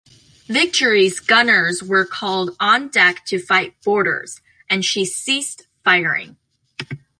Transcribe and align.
"Victory"'s 0.47 1.19
gunners 1.19 1.83
were 1.83 2.05
called 2.05 2.55
on 2.59 2.87
deck 2.87 3.23
to 3.27 3.37
fight 3.37 3.75
boarders, 3.83 4.41
and 4.67 4.83
she 4.83 5.05
ceased 5.05 5.67
firing. 5.83 6.37